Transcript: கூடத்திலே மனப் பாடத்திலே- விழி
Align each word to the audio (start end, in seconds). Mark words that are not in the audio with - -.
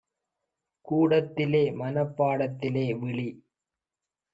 கூடத்திலே 0.85 1.63
மனப் 1.73 2.13
பாடத்திலே- 2.17 2.87
விழி 3.01 3.29